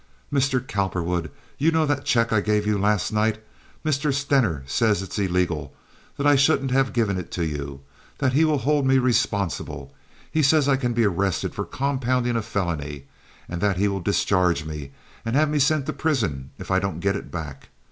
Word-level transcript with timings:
"Mr. 0.33 0.59
Cowperwood! 0.67 1.29
You 1.59 1.69
know 1.69 1.85
that 1.85 2.05
check 2.05 2.33
I 2.33 2.41
gave 2.41 2.65
you 2.65 2.75
last 2.79 3.13
night? 3.13 3.37
Mr. 3.85 4.11
Stener 4.11 4.63
says 4.65 5.03
it's 5.03 5.19
illegal, 5.19 5.75
that 6.17 6.25
I 6.25 6.35
shouldn't 6.35 6.71
have 6.71 6.91
given 6.91 7.19
it 7.19 7.29
to 7.33 7.45
you, 7.45 7.81
that 8.17 8.33
he 8.33 8.43
will 8.43 8.57
hold 8.57 8.83
me 8.87 8.97
responsible. 8.97 9.93
He 10.31 10.41
says 10.41 10.67
I 10.67 10.75
can 10.75 10.93
be 10.93 11.05
arrested 11.05 11.53
for 11.53 11.65
compounding 11.65 12.35
a 12.35 12.41
felony, 12.41 13.05
and 13.47 13.61
that 13.61 13.77
he 13.77 13.87
will 13.87 14.01
discharge 14.01 14.65
me 14.65 14.89
and 15.23 15.35
have 15.35 15.51
me 15.51 15.59
sent 15.59 15.85
to 15.85 15.93
prison 15.93 16.49
if 16.57 16.71
I 16.71 16.79
don't 16.79 16.99
get 16.99 17.15
it 17.15 17.29
back. 17.29 17.69